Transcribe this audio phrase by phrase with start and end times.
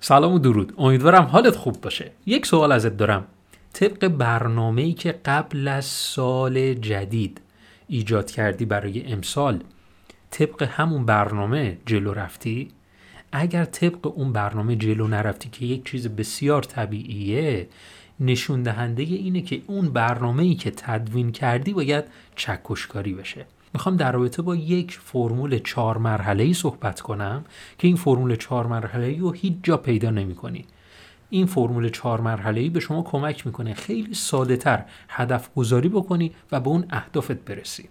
[0.00, 0.74] سلام و درود.
[0.78, 2.10] امیدوارم حالت خوب باشه.
[2.26, 3.24] یک سوال ازت دارم.
[3.72, 7.40] طبق برنامه ای که قبل از سال جدید
[7.88, 9.62] ایجاد کردی برای امسال
[10.30, 12.68] طبق همون برنامه جلو رفتی؟
[13.32, 17.68] اگر طبق اون برنامه جلو نرفتی که یک چیز بسیار طبیعیه
[18.20, 22.04] نشون دهنده اینه که اون برنامه ای که تدوین کردی باید
[22.36, 27.44] چکشکاری بشه می‌خوام در رابطه با یک فرمول چهار مرحله ای صحبت کنم
[27.78, 30.64] که این فرمول چهار مرحله ای رو هیچ جا پیدا نمی‌کنی.
[31.30, 36.32] این فرمول چهار مرحله ای به شما کمک می‌کنه خیلی ساده تر هدف گذاری بکنی
[36.52, 37.88] و به اون اهدافت برسی.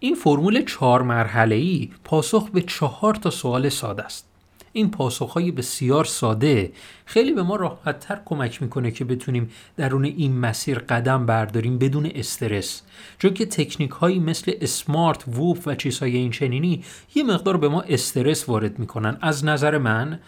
[0.00, 4.33] این فرمول چهار مرحله ای پاسخ به چهار تا سوال ساده است.
[4.76, 6.72] این پاسخهای بسیار ساده.
[7.06, 12.82] خیلی به ما راحتتر کمک می‌کنه که بتونیم درون این مسیر قدم برداریم بدون استرس.
[13.18, 16.84] چون که تکنیک هایی مثل اسمارت ووپ و چیزهای این چنینی
[17.14, 20.20] یه مقدار به ما استرس وارد می‌کنن از نظر من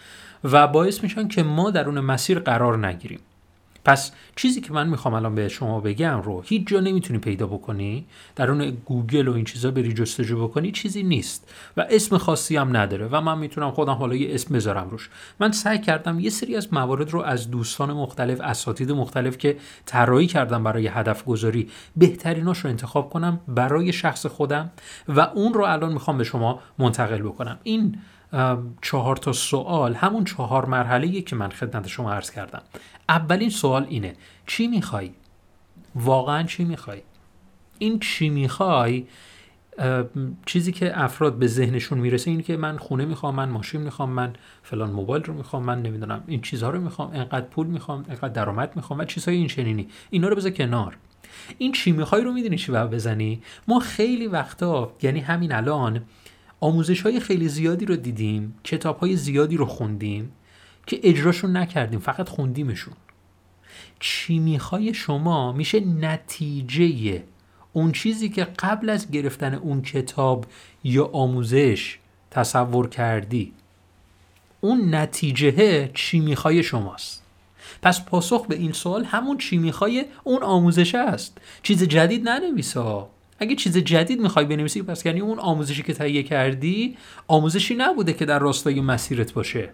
[0.43, 3.19] و باعث میشن که ما درون مسیر قرار نگیریم.
[3.87, 8.05] پس چیزی که من می‌خوام الان به شما بگم رو هیچ جا نمی‌تونی پیدا بکنی
[8.35, 13.07] درون گوگل و این چیزا بری جستجو بکنی چیزی نیست و اسم خاصی هم نداره
[13.11, 15.09] و من می‌تونم خودم حالا یه اسم بذارم روش.
[15.39, 20.27] من سعی کردم یه سری از موارد رو از دوستان مختلف اساتید مختلف که طراحی
[20.27, 24.71] کردم برای هدف گذاری بهتریناش رو انتخاب کنم برای شخص خودم
[25.07, 27.59] و اون رو الان می‌خوام به شما منتقل بکنم.
[27.63, 27.97] این
[28.81, 32.61] چهار تا سوال همون چهار مرحله که من خدمت شما عرض کردم.
[33.09, 34.15] اولین سوال اینه
[34.47, 35.11] چی می‌خوای؟
[35.95, 37.01] واقعا چی می‌خوای؟
[37.79, 39.05] این چی می‌خوای
[40.45, 44.33] چیزی که افراد به ذهنشون می‌رسه این که من خونه می‌خوام من ماشین می‌خوام من
[44.63, 48.75] فلان موبایل رو می‌خوام من نمی‌دونم این چیزها رو می‌خوام انقدر پول می‌خوام انقدر درآمد
[48.75, 50.97] می‌خوام و چیزهای این چنینی اینا رو بذار کنار
[51.57, 56.03] این چی می‌خوای رو می‌دونی چی بزنی ما خیلی وقتا یعنی همین الان
[56.59, 60.31] آموزش های خیلی زیادی رو دیدیم کتاب های زیادی رو خوندیم
[60.87, 62.93] که اجراشون نکردیم فقط خوندیمشون.
[63.99, 67.23] چی می‌خوای شما؟ میشه نتیجه
[67.73, 70.45] اون چیزی که قبل از گرفتن اون کتاب
[70.83, 71.97] یا آموزش
[72.31, 73.53] تصور کردی.
[74.61, 77.23] اون نتیجه چی می‌خوای شماست.
[77.81, 81.37] پس پاسخ به این سوال همون چی می‌خوای اون آموزش است.
[81.63, 83.09] چیز جدید ننویسا.
[83.39, 88.25] اگه چیز جدید می‌خوای بنویسی پس یعنی اون آموزشی که تهیه کردی آموزشی نبوده که
[88.25, 89.69] در راستای مسیرت باشه.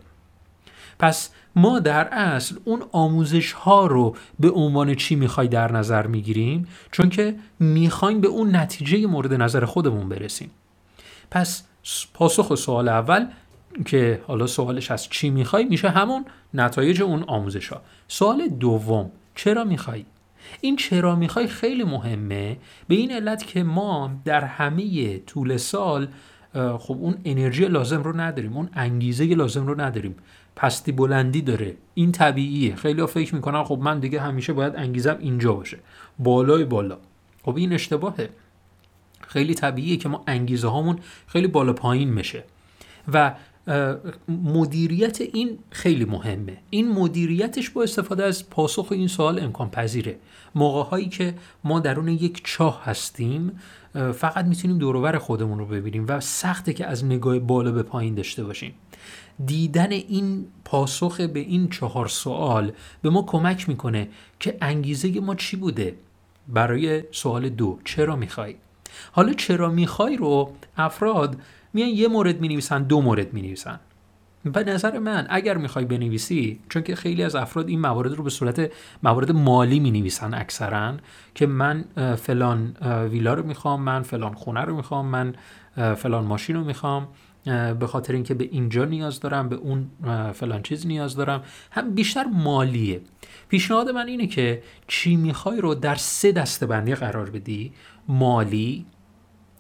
[1.00, 6.68] پس ما در اصل اون آموزش ها رو به عنوان چی می‌خوای در نظر می‌گیریم؟
[6.92, 10.52] چون که می‌خوایم به اون نتیجه مورد نظر خودمون برسیم.
[11.32, 11.64] پس
[12.14, 13.28] پاسخ سوال اول
[13.86, 19.64] که حالا سوالش از چی می‌خوای؟ میشه همون نتایج اون آموزش ها سوال دوم چرا
[19.64, 20.06] می‌خوای؟
[20.62, 22.58] این چرا می‌خوای خیلی مهمه.
[22.88, 26.08] به این علت که ما در همه طول سال
[26.54, 30.16] خب اون انرژی لازم رو نداریم اون انگیزه لازم رو نداریم.
[30.56, 31.76] پستی بلندی داره.
[31.94, 32.76] این طبیعیه.
[32.76, 35.80] خیلی ها فکر می‌کنن خب من دیگه همیشه باید انگیزم اینجا باشه.
[36.20, 36.98] بالای بالا.
[37.44, 38.30] خب این اشتباهه.
[39.28, 42.44] خیلی طبیعیه که ما انگیزه هامون خیلی بالا پایین میشه
[43.14, 43.34] و
[44.28, 46.58] مدیریت این خیلی مهمه.
[46.70, 50.18] این مدیریتش با استفاده از پاسخ این سوال امکان پذیره.
[50.56, 53.60] موقع هایی که ما درون یک چاه هستیم
[53.94, 58.44] فقط می‌تونیم دوروبر خودمون رو ببینیم و سخته که از نگاه بالا به پایین داشته
[58.44, 58.74] باشیم.
[59.46, 64.08] دیدن این پاسخ به این چهار سوال به ما کمک می‌کنه
[64.40, 65.96] که انگیزه ما چی بوده؟
[66.48, 68.56] برای سوال دو چرا می‌خوای؟
[69.12, 71.38] حالا چرا می‌خوای رو افراد
[71.74, 73.80] میان یه مورد می نویسن دو مورد می نویسن
[74.44, 78.30] به نظر من اگر می‌خوای بنویسی چون که خیلی از افراد این موارد رو به
[78.30, 78.72] صورت
[79.04, 80.94] موارد مالی می نویسن اکثرا
[81.36, 81.86] که من
[82.16, 82.76] فلان
[83.12, 85.36] ویلا رو می‌خوام من فلان خونه رو می‌خوام من
[85.96, 87.08] فلان ماشین رو می‌خوام
[87.80, 89.90] به خاطر اینکه به اینجا نیاز دارم به اون
[90.34, 91.44] فلان چیز نیاز دارم.
[91.72, 93.02] هم بیشتر مالیه.
[93.50, 97.74] پیشنهاد من اینه که چی می‌خوای رو در سه دسته بندی قرار بدی.
[98.08, 98.86] مالی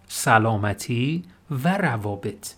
[0.07, 1.23] سلامتی
[1.63, 2.53] و روابط.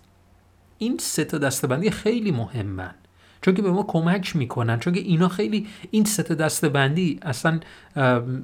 [0.77, 2.95] این سه تا دستبندی خیلی مهمن.
[3.41, 4.79] چون که به ما کمک می‌کنن.
[4.79, 7.59] چون که اینا خیلی این سه تا دستبندی اصلا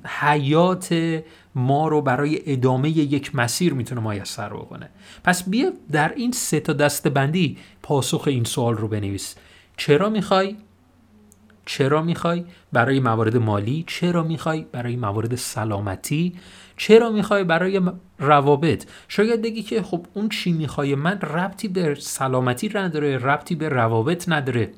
[0.05, 1.21] حیات
[1.55, 4.89] ما رو برای ادامه یک مسیر می‌تونه میسر بکنه.
[5.23, 9.35] پس بیا در این سه تا دستبندی پاسخ این سوال رو بنویس.
[9.77, 10.57] چرا می‌خوای؟
[11.65, 16.33] چرا می‌خوای برای موارد مالی؟ چرا می‌خوای برای موارد سلامتی؟
[16.81, 17.81] چرا می‌خوای برای
[18.19, 23.69] روابط؟ شاید بگی که خب اون چی می‌خوای من ربطی به سلامتی نداره ربطی به
[23.69, 24.71] روابط نداره.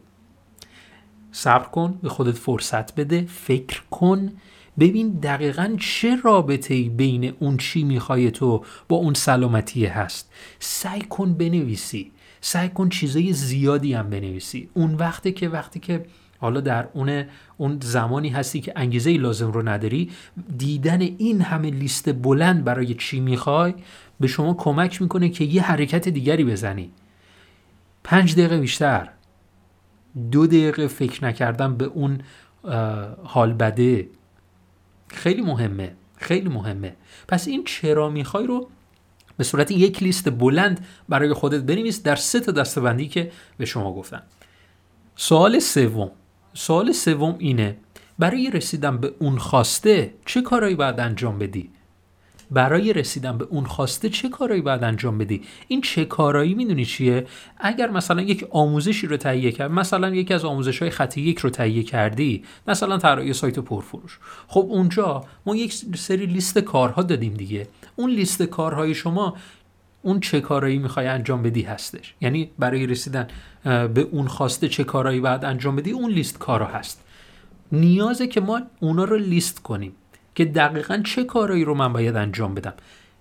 [1.31, 4.31] صبر کن به خودت فرصت بده فکر کن.
[4.79, 10.31] ببین دقیقا چه رابطه بین اون چی می‌خوای تو با اون سلامتی هست.
[10.59, 12.11] سعی کن بنویسی.
[12.41, 14.69] سعی کن چیزای زیادی هم بنویسی.
[14.73, 16.05] اون وقتی که وقتی که
[16.43, 17.25] حالا در اون
[17.57, 20.11] اون زمانی هستی که انگیزه لازم رو نداری
[20.57, 23.73] دیدن این همه لیست بلند برای چی می‌خوای
[24.19, 26.91] به شما کمک می‌کنه که یه حرکت دیگری بزنی.
[28.03, 29.09] پنج دقیقه بیشتر.
[30.31, 32.21] دو دقیقه فکر نکردن به اون
[33.23, 34.07] حال بده.
[35.07, 35.91] خیلی مهمه.
[36.17, 36.95] خیلی مهمه.
[37.27, 38.69] پس این چرا می‌خوای رو
[39.37, 43.93] به صورت یک لیست بلند برای خودت بنویس در سه تا دستبندی که به شما
[43.93, 44.23] گفتم.
[45.15, 46.11] سوال سوم.
[46.53, 47.77] سوال سوم اینه
[48.19, 51.69] برای رسیدن به اون خواسته چه کارهایی باید انجام بدی؟
[52.51, 57.27] برای رسیدن به اون خواسته چه کارهایی باید انجام بدی؟ این چه کارهایی می‌دونی چیه؟
[57.57, 61.49] اگر مثلا یک آموزشی رو تهیه کرد مثلا یکی از آموزش های خطی یک رو
[61.49, 64.19] تهیه کردی مثلا طراحی سایت پرفروش.
[64.47, 67.67] خب اونجا ما یک سری لیست کارها دادیم دیگه.
[67.95, 69.35] اون لیست کارهای شما
[70.03, 72.13] اون چه کارایی می‌خوای انجام بدی هستش.
[72.21, 73.27] یعنی برای رسیدن
[73.63, 77.03] به اون خواسته چه کارایی باید انجام بدی اون لیست کارا هست.
[77.71, 79.91] نیازه که ما اونا رو لیست کنیم
[80.35, 82.73] که دقیقا چه کارایی رو من باید انجام بدم.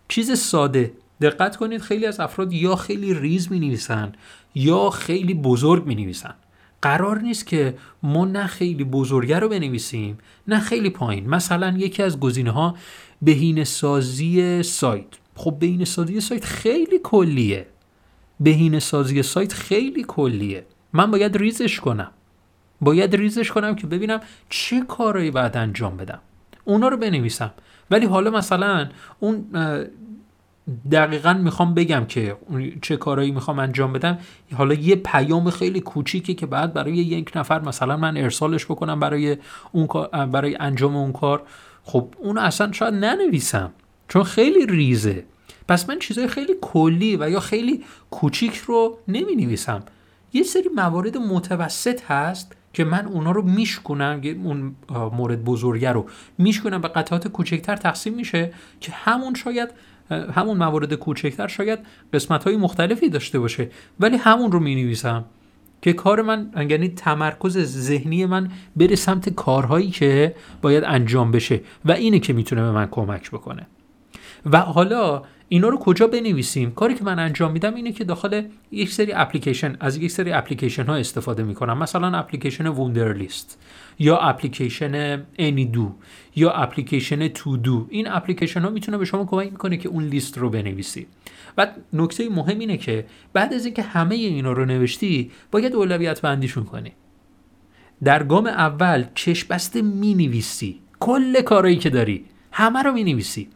[0.08, 4.12] چیز ساده دقت کنید خیلی از افراد یا خیلی ریز می نویسن
[4.54, 6.34] یا خیلی بزرگ می نویسن
[6.82, 10.18] قرار نیست که ما نه خیلی بزرگه رو بنویسیم
[10.48, 11.28] نه خیلی پایین.
[11.28, 12.76] مثلا یکی از گزینه ها
[13.22, 15.21] بهینه سازی سایت.
[15.34, 17.66] خب بهینه سازی سایت خیلی کلیه.
[18.40, 20.66] بهینه سازی سایت خیلی کلیه.
[20.92, 22.10] من باید ریزش کنم.
[22.80, 26.20] باید ریزش کنم که ببینم چه کارایی باید انجام بدم.
[26.64, 27.52] اونا رو بنویسم.
[27.90, 28.88] ولی حالا مثلا
[29.20, 29.44] اون
[30.92, 32.36] دقیقا می‌خوام بگم که
[32.82, 34.18] چه کارایی می‌خوام انجام بدم
[34.54, 39.36] حالا یه پیام خیلی کوچیکی که بعد برای یک نفر مثلا من ارسالش بکنم برای
[39.72, 39.86] اون
[40.32, 41.42] برای انجام اون کار.
[41.82, 43.72] خب اون اصلا شاید ننویسم.
[44.12, 45.24] چون خیلی ریزه.
[45.68, 49.82] پس من چیزای خیلی کلی و یا خیلی کوچیک رو نمی نویسم
[50.32, 56.06] یه سری موارد متوسط هست که من اونا رو میشکنم اون مورد بزرگه رو
[56.38, 59.70] میشکنم به قطعات کوچکتر تقسیم میشه که همون شاید
[60.10, 61.78] همون موارد کوچکتر شاید
[62.12, 63.70] قسمت های مختلفی داشته باشه.
[64.00, 65.24] ولی همون رو می نویسم
[65.82, 71.92] که کار من یعنی تمرکز ذهنی من بره سمت کارهایی که باید انجام بشه و
[71.92, 73.66] اینه که می‌تونه به من کمک بکنه.
[74.46, 78.92] و حالا اینا رو کجا بنویسیم؟ کاری که من انجام میدم اینه که داخل یک
[78.92, 81.78] سری اپلیکیشن از یک سری اپلیکیشن ها استفاده می‌کنم.
[81.78, 83.58] مثلا اپلیکیشن ووندرلیست
[83.98, 85.22] یا اپلیکیشن
[85.72, 85.92] دو
[86.36, 90.38] یا اپلیکیشن تو دو این اپلیکیشن ها می‌تونه به شما کمک می‌کنه که اون لیست
[90.38, 91.06] رو بنویسی.
[91.58, 96.64] و نکته مهم اینه که بعد از اینکه همه اینا رو نوشتی باید اولویت بندیشون
[96.64, 96.92] کنی.
[98.04, 103.48] در گام اول چشم بسته می نویسی کل کارایی که داری همه رو می نویسی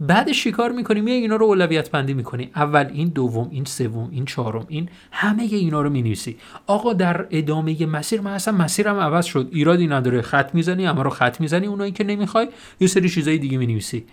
[0.00, 2.50] بعدش چیکار می‌کنی؟ میای اینا رو اولویت بندی می‌کنی.
[2.56, 4.88] اول این دوم این سوم این چهارم این.
[5.12, 6.36] همه اینا رو می‌نویسی.
[6.66, 9.48] آقا در ادامه مسیر من اصلا مسیرم عوض شد.
[9.52, 10.22] ایرادی نداره.
[10.22, 11.66] خط می‌زنی اونا رو خط می‌زنی.
[11.66, 12.48] اونایی که نمی‌خوای
[12.80, 14.04] یه سری چیزای دیگه می‌نویسی.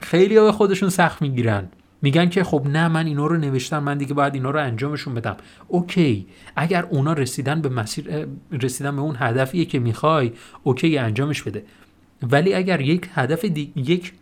[0.00, 1.68] خیلی ها خودشون سخت می‌گیرن.
[2.02, 3.82] میگن که خب نه من اینا رو نوشتم.
[3.82, 5.36] من دیگه باید اینا رو انجامشون بدم.
[5.68, 6.26] OK.
[6.56, 10.32] اگر اونا رسیدن به مسیر رسیدن به اون هدفیه که می‌خوای
[10.62, 11.64] OK انجامش بده.
[12.22, 13.44] ولی اگر یک هدف
[13.76, 14.12] یک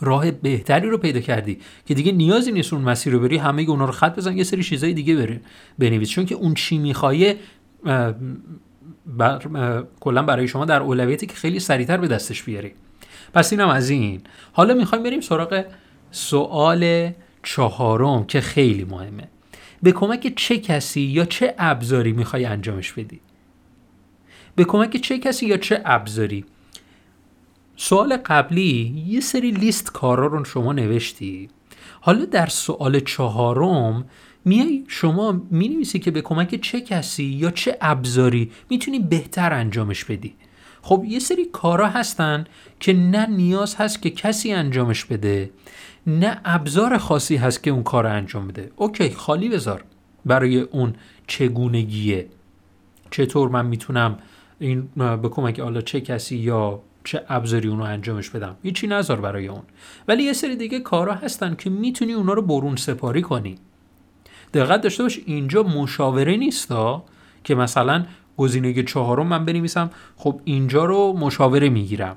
[0.00, 3.84] راه بهتری رو پیدا کردی که دیگه نیازی نیست اون مسیر رو بری همه اونا
[3.84, 5.40] رو خط بزن یه سری چیزای دیگه بره
[5.78, 6.08] بنویس.
[6.08, 7.34] چون که اون چی می‌خوای
[9.06, 9.84] بر...
[10.00, 12.72] کلا برای شما در اولویتی که خیلی سریعتر به دستش بیاری.
[13.34, 14.20] پس اینم از این.
[14.52, 15.64] حالا می‌خوایم بریم سراغ
[16.10, 17.12] سوال
[17.42, 19.28] چهارم که خیلی مهمه.
[19.82, 23.20] به کمک چه کسی یا چه ابزاری می‌خوای انجامش بدی؟
[24.56, 26.44] به کمک چه کسی یا چه ابزاری؟
[27.80, 31.48] سوال قبلی یه سری لیست کارا رو شما نوشتی.
[32.00, 34.04] حالا در سوال چهارم
[34.44, 40.34] میای شما می که به کمک چه کسی یا چه ابزاری می‌تونی بهتر انجامش بدی.
[40.82, 42.44] خب یه سری کارا هستن
[42.80, 45.50] که نه نیاز هست که کسی انجامش بده
[46.06, 48.70] نه ابزار خاصی هست که اون کار انجام بده.
[48.76, 49.84] اوکی خالی بذار.
[50.26, 50.94] برای اون
[51.26, 52.26] چگونگیه.
[53.10, 54.18] چطور من می‌تونم
[54.58, 58.56] این به کمک حالا چه کسی یا چه ابزاری اونو انجامش بدم.
[58.62, 59.62] هیچی نذار برای اون.
[60.08, 63.58] ولی یه سری دیگه کارا هستن که می‌تونی اونا رو برون سپاری کنی.
[64.54, 67.04] دقت داشته باش اینجا مشاوره نیستا
[67.44, 68.04] که مثلا
[68.36, 72.16] گزینه چهارم من بنویسم خب اینجا رو مشاوره می‌گیرم.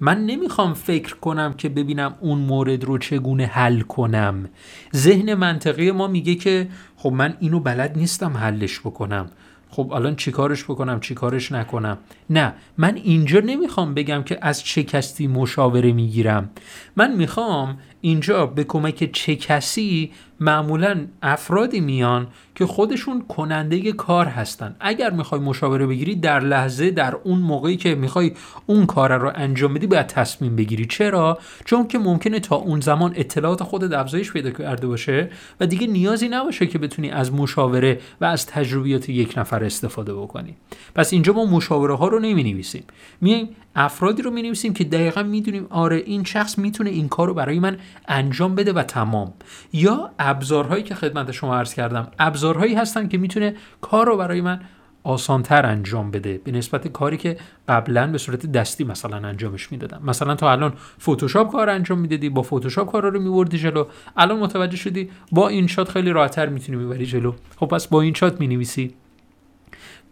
[0.00, 4.48] من نمی‌خوام فکر کنم که ببینم اون مورد رو چگونه حل کنم.
[4.94, 9.30] ذهن منطقی ما میگه که خب من اینو بلد نیستم حلش بکنم.
[9.74, 11.98] خب الان چیکارش بکنم چیکارش نکنم؟
[12.30, 16.50] نه من اینجا نمی‌خوام بگم که از چه کسی مشاوره می‌گیرم.
[16.96, 24.76] من می‌خوام اینجا به کمک چه کسی معمولا افرادی میان که خودشون کننده کار هستن.
[24.80, 28.32] اگر می‌خوای مشاوره بگیری در لحظه در اون موقعی که می‌خوای
[28.66, 30.86] اون کار رو انجام بدی باید تصمیم بگیری.
[30.86, 35.86] چرا؟ چون که ممکنه تا اون زمان اطلاعات خودت افزایش پیدا کرده باشه و دیگه
[35.86, 40.56] نیازی نباشه که بتونی از مشاوره و از تجربیات یک نفر استفاده بکنی.
[40.94, 42.84] پس اینجا ما مشاوره ها رو نمی نویسیم
[43.20, 47.34] میایم افرادی رو می نویسیم که دقیقا می‌دونیم آره این شخص می‌تونه این کار رو
[47.34, 47.76] برای من
[48.08, 49.32] انجام بده و تمام.
[49.72, 54.60] یا ابزارهایی که خدمت شما عرض کردم ابزارهایی هستن که می‌تونه کار رو برای من
[55.02, 57.36] آسانتر انجام بده به نسبت کاری که
[57.68, 60.02] قبلا به صورت دستی مثلا انجامش می‌دادم.
[60.04, 63.84] مثلا تا الان فتوشاپ کار انجام می‌دادی با فتوشاپ کارا رو میوردی جلو.
[64.16, 67.32] الان متوجه شدی با این شات خیلی راحتتر می‌تونی می‌بری جلو.
[67.56, 68.94] خب پس با این شات می‌نویسی.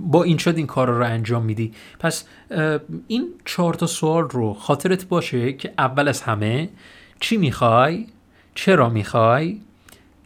[0.01, 1.73] با این شد این کار رو انجام میدی.
[1.99, 2.25] پس
[3.07, 6.69] این چهار تا سوال رو خاطرت باشه که اول از همه
[7.21, 8.07] چی می‌خوای؟
[8.55, 9.61] چرا می‌خوای؟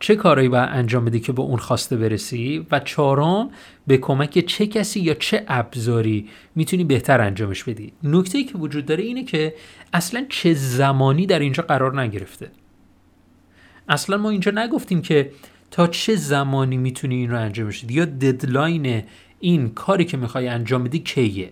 [0.00, 3.50] چه کارایی باید انجام بدی که به اون خواسته برسی؟ و چهارم
[3.87, 9.05] به کمک چه کسی یا چه ابزاری می‌تونی بهتر انجامش بدی؟ نکته که وجود داره
[9.05, 9.55] اینه که
[9.93, 12.50] اصلا چه زمانی در اینجا قرار نگرفته.
[13.88, 15.31] اصلا ما اینجا نگفتیم که
[15.71, 19.03] تا چه زمانی می‌تونی این رو انجام بدی؟ یا ددلاین
[19.41, 21.50] این کاری که می‌خوای انجام بدی کیه؟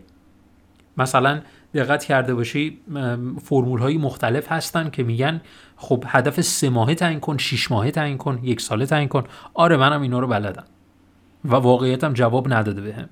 [0.96, 1.40] مثلا
[1.74, 2.80] دقت کرده باشی
[3.42, 5.40] فرمول های مختلف هستن که میگن
[5.76, 9.24] خب هدف سه ماهه تعیین کن شیش ماهه تعیین کن یک ساله تعیین کن.
[9.54, 10.64] آره منم اینا رو بلدم.
[11.44, 13.08] و واقعیتم جواب نداده بهم.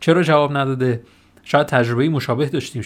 [0.00, 1.02] چرا جواب نداده؟
[1.42, 2.82] شاید تجربه مشابه داشتیم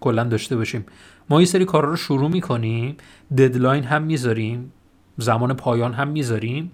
[0.00, 0.86] کلا داشته باشیم.
[1.30, 2.96] ما یه سری کارا رو شروع می‌کنیم
[3.38, 4.72] ددلاین هم می‌ذاریم
[5.16, 6.72] زمان پایان هم می‌ذاریم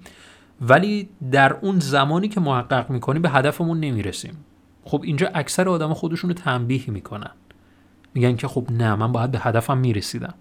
[0.61, 4.45] ولی در اون زمانی که محقق می‌کنیم به هدفمون نمی‌رسیم.
[4.85, 7.31] خب اینجا اکثر آدم خودشون رو تنبیه می‌کنن.
[8.14, 10.35] میگن که خب نه من باید به هدفم می‌رسیدم.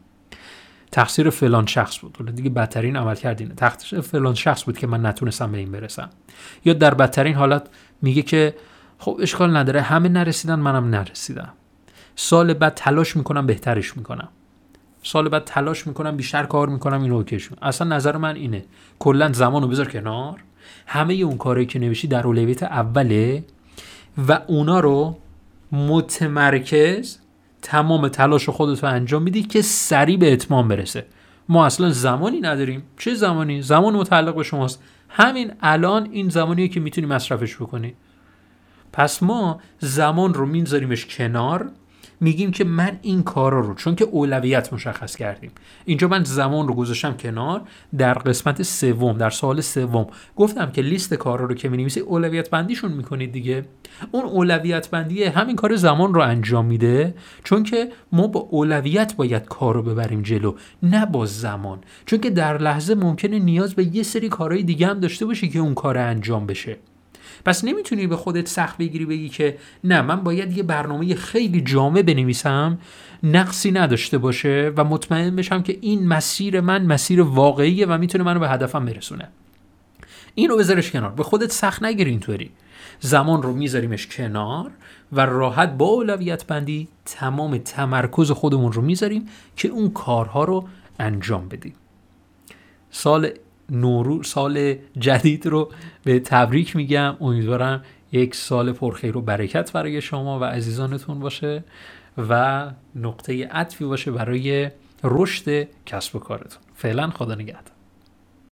[0.92, 2.18] تقصیر فلان شخص بود.
[2.22, 6.10] ولی دیگه بدترین عمل کردینه تقصیر فلان شخص بود که من نتونستم به این برسم.
[6.66, 7.68] یا در بدترین حالت
[8.02, 8.56] میگه که
[9.00, 11.54] خب اشکال نداره همه نرسیدن منم نرسیدم.
[12.16, 14.30] سال بعد تلاش می‌کنم بهترش می‌کنم.
[15.04, 18.66] سال بعد تلاش می‌کنم بیشتر کار می‌کنم اینو اوکیش اصلا نظر من اینه.
[19.00, 20.44] کلا زمان رو بذار کنار.
[20.88, 23.44] همه اون کاری که نوشی در اولویت اوله
[24.28, 25.18] و اونا رو
[25.72, 27.18] متمرکز
[27.62, 31.06] تمام تلاش خودت رو انجام میدی که سریع به اتمام برسه.
[31.50, 32.84] ما اصلا زمانی نداریم.
[32.98, 34.84] چه زمانی؟ زمان متعلق به شماست.
[35.10, 37.94] همین الان این زمانیه که می‌تونی مصرفش بکنی.
[38.94, 41.72] پس ما زمان رو میذاریمش کنار
[42.20, 45.52] میگیم که من این کارا رو چون که اولویت مشخص کردیم.
[45.86, 47.62] اینجا من زمان رو گذاشتم کنار
[47.98, 50.08] در قسمت سوم در سال سوم.
[50.36, 53.66] گفتم که لیست کارا رو که می‌نویسی اولویت بندیشون می‌کنید دیگه.
[54.12, 59.46] اون اولویت بندی همین کار زمان رو انجام میده چون که ما با اولویت باید
[59.46, 61.80] کار رو ببریم جلو نه با زمان.
[62.06, 65.60] چون که در لحظه ممکنه نیاز به یه سری کارهای دیگه هم داشته باشی که
[65.60, 66.78] اون کار انجام بشه.
[67.46, 72.02] پس نمی‌تونی به خودت سخت بگیری بگی که نه من باید یه برنامه خیلی جامع
[72.02, 72.78] بنویسم
[73.24, 78.40] نقصی نداشته باشه و مطمئن بشم که این مسیر من مسیر واقعیه و می‌تونه منو
[78.40, 79.28] به هدفم برسونه.
[80.36, 81.12] این رو بذارش کنار.
[81.12, 82.52] به خودت سخت نگیری اینطوری.
[83.00, 84.72] زمان رو میذاریمش کنار
[85.12, 90.68] و راحت با اولویت بندی تمام تمرکز خودمون رو می‌ذاریم که اون کارها رو
[91.00, 91.74] انجام بدیم.
[92.92, 93.30] سال
[93.72, 95.72] نورو سال جدید رو
[96.04, 97.18] به تبریک میگم.
[97.22, 101.64] امیدوارم یک سال پرخیر و برکت برای شما و عزیزانتون باشه
[102.30, 104.72] و نقطه عطفی باشه برای
[105.04, 106.62] رشد کسب و کارتون.
[106.76, 107.79] فعلا خدا نگهدار.